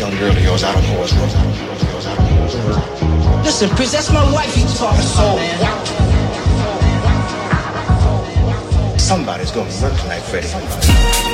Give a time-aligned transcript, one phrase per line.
[0.00, 1.28] young Girl of yours out on Horse Road.
[3.44, 5.86] Listen, Chris, that's my wife you talking so what?
[8.98, 11.29] Somebody's gonna look tonight, Freddie.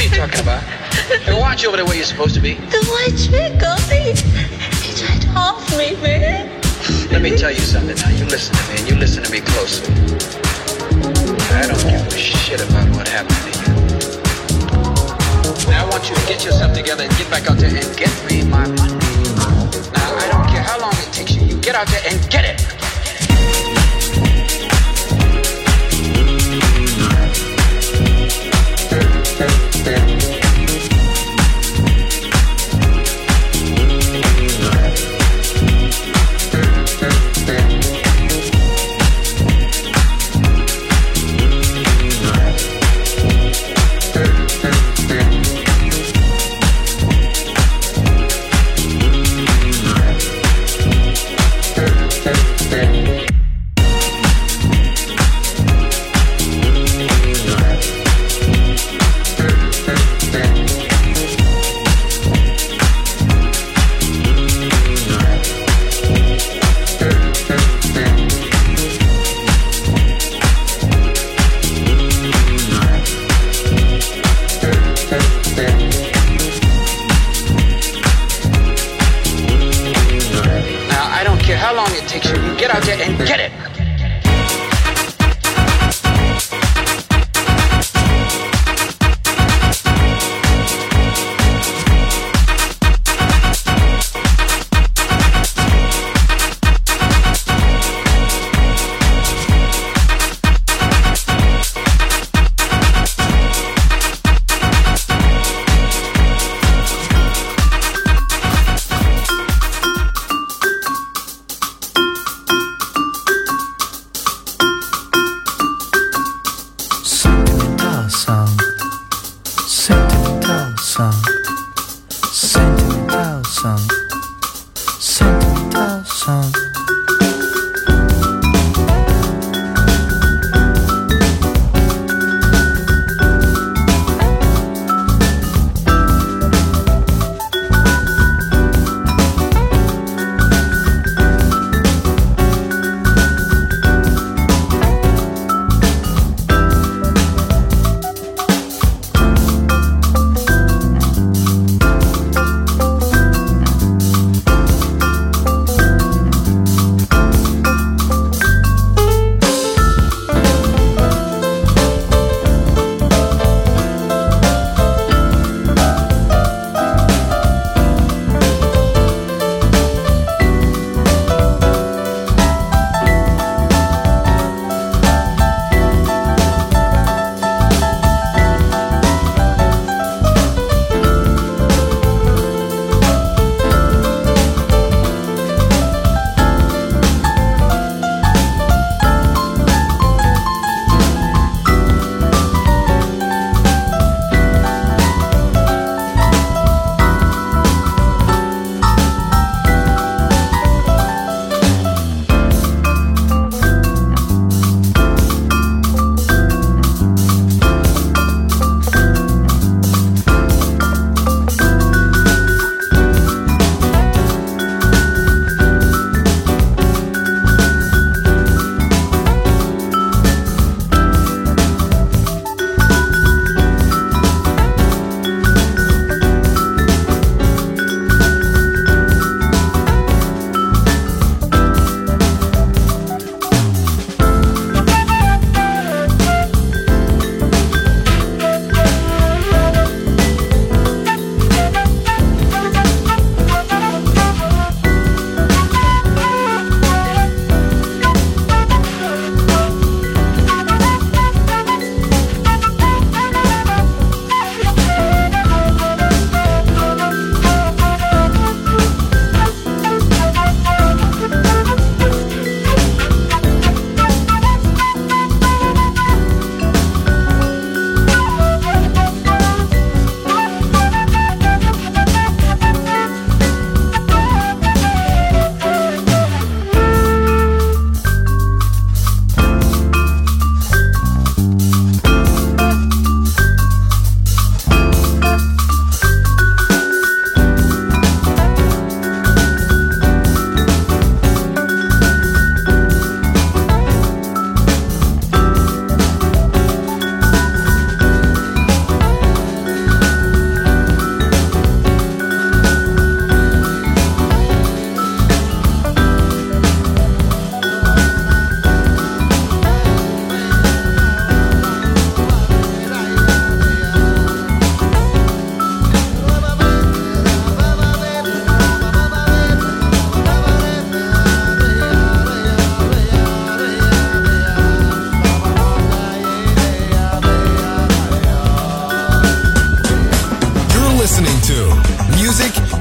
[0.00, 0.62] What are you talking about?
[0.62, 2.54] Hey, you over there where you're supposed to be?
[2.54, 4.16] the white chick, Goldie,
[4.80, 6.48] he tried to off me, man.
[7.12, 8.08] Let me tell you something now.
[8.08, 9.92] You listen to me and you listen to me closely.
[11.52, 13.68] I don't give a shit about what happened to you.
[15.68, 18.08] Now I want you to get yourself together and get back out there and get
[18.24, 18.96] me my money.
[19.92, 21.42] Now I don't care how long it takes you.
[21.44, 22.58] You get out there and get it.
[29.36, 30.39] Thank understand.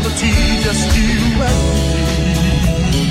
[0.00, 1.60] Reality, just you and
[2.92, 3.04] me.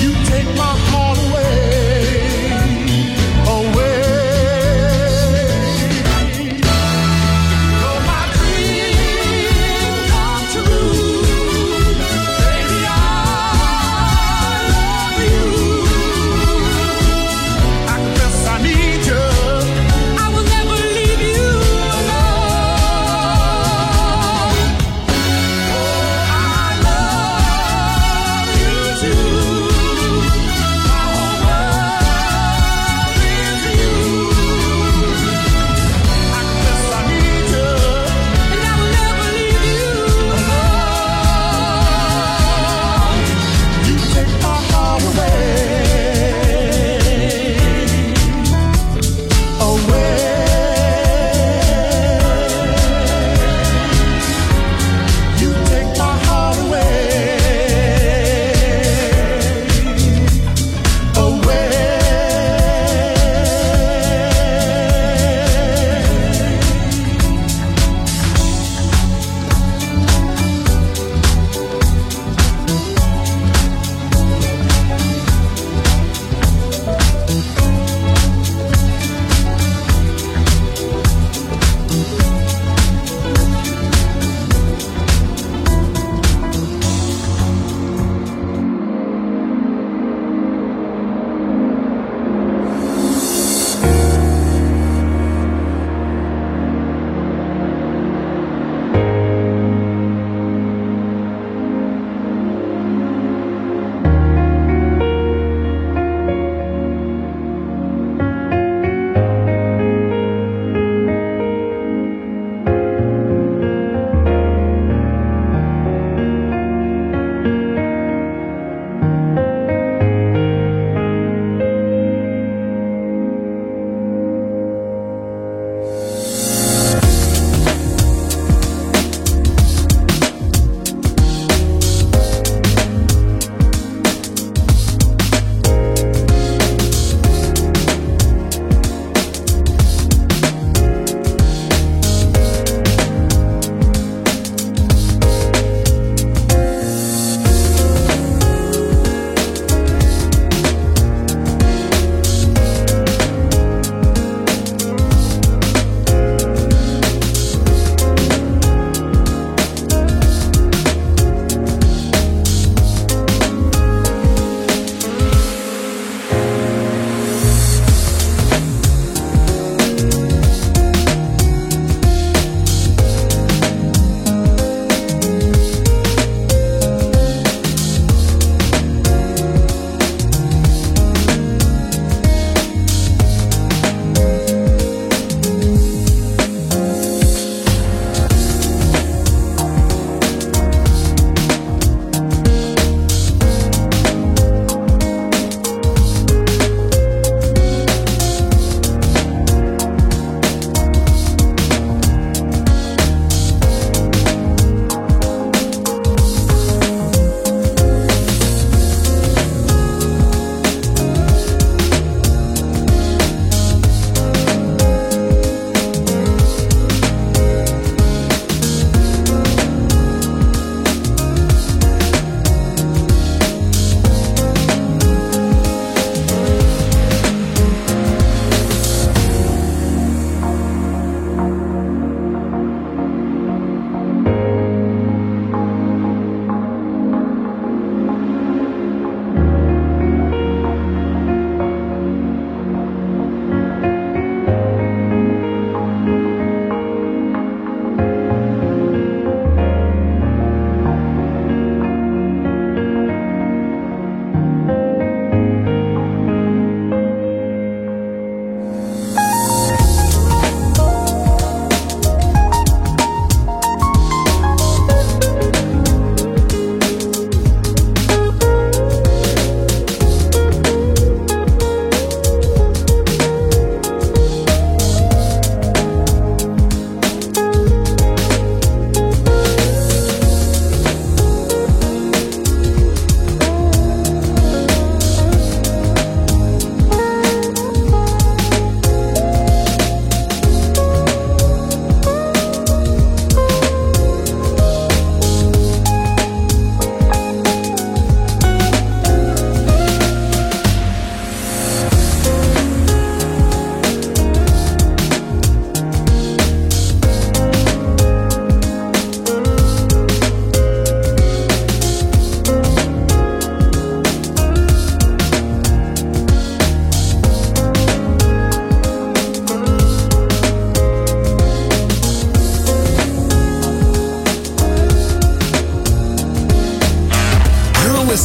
[0.00, 0.93] You take my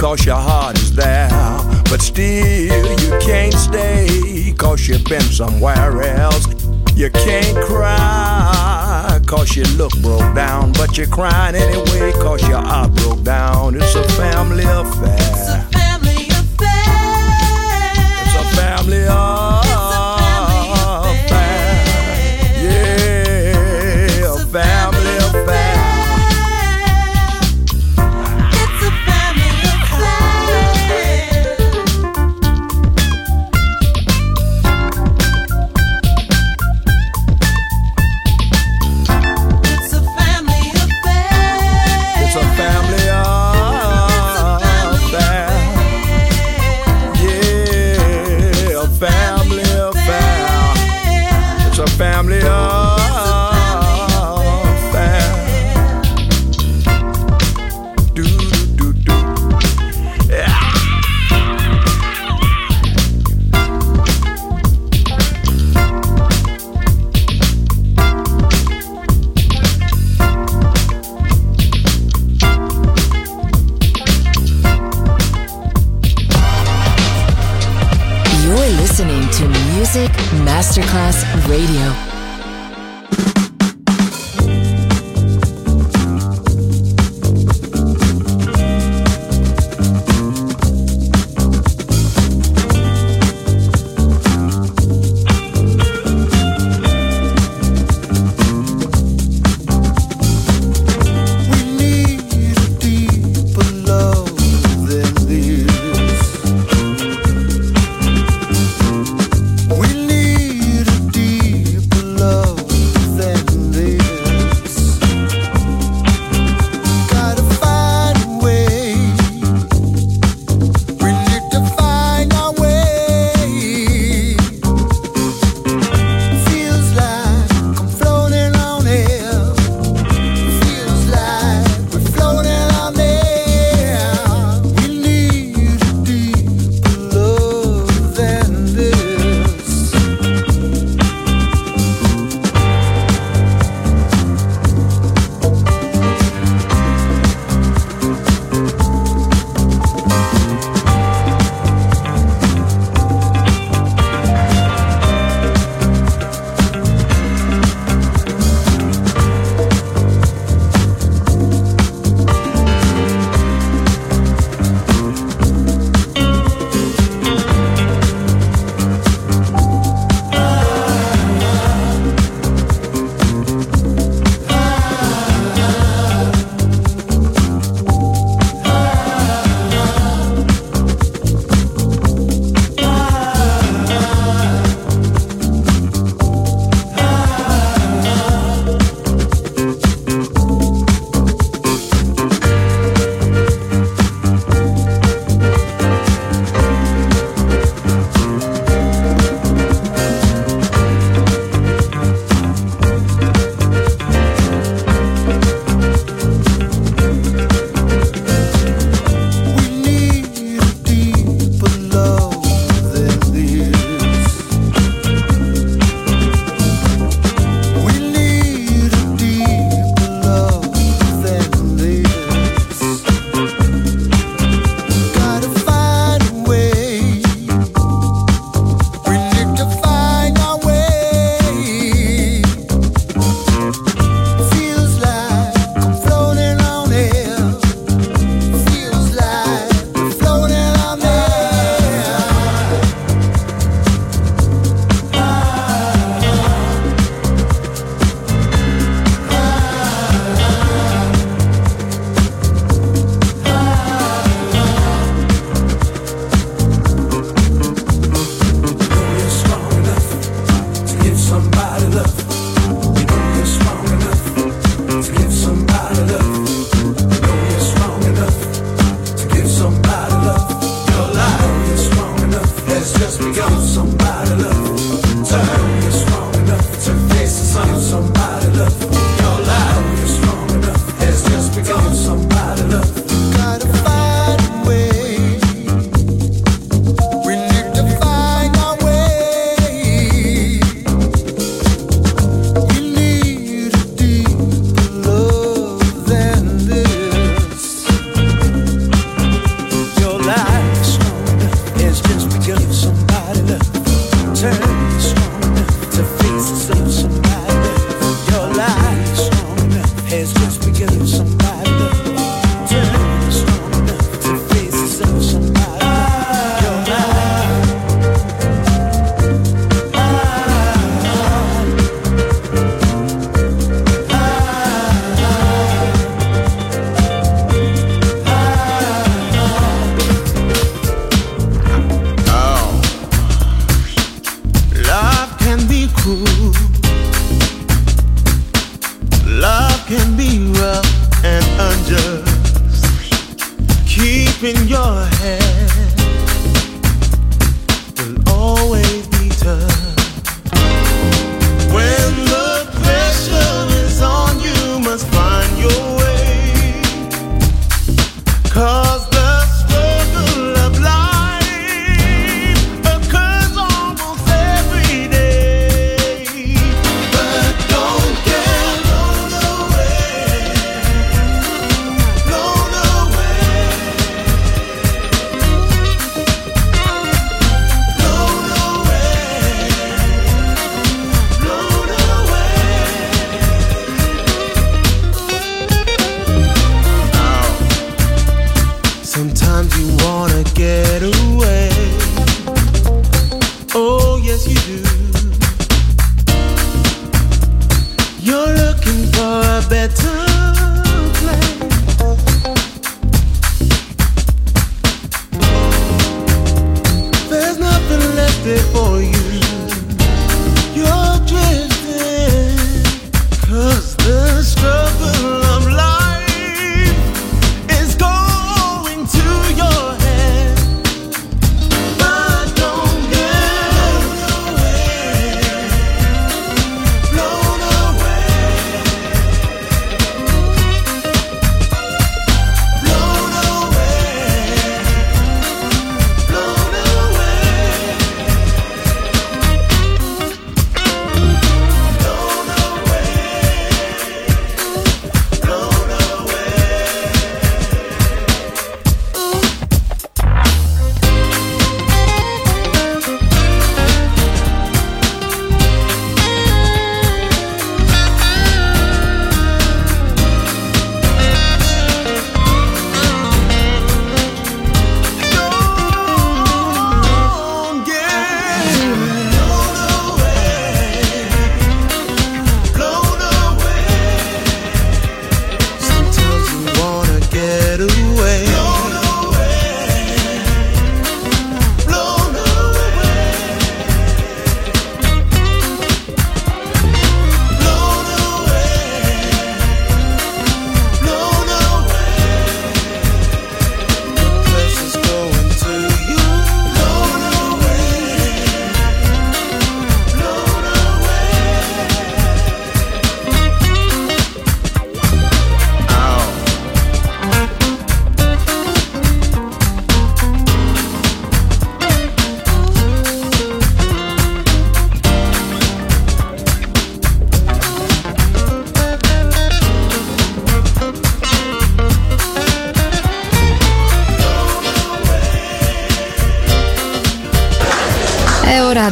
[0.00, 1.28] cause your heart is there.
[1.90, 6.46] But still, you can't stay, cause you've been somewhere else.
[6.96, 10.72] You can't cry, cause you look broke down.
[10.72, 13.76] But you're crying anyway, cause you are broke down.
[13.76, 15.16] It's a family affair.
[15.18, 16.70] It's a family affair.
[18.24, 19.49] It's a family affair.